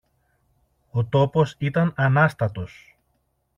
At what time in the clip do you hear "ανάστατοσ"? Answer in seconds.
1.95-2.97